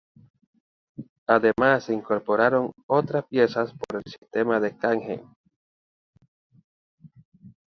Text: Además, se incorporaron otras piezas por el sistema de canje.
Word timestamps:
Además, 1.27 1.83
se 1.83 1.93
incorporaron 1.93 2.71
otras 2.87 3.23
piezas 3.27 3.71
por 3.71 4.01
el 4.03 4.11
sistema 4.11 4.59
de 4.59 4.75
canje. 4.75 5.23